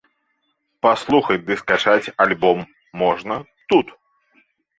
[0.85, 2.65] Паслухаць ды скачаць альбом
[3.03, 3.35] можна
[3.69, 3.95] тут!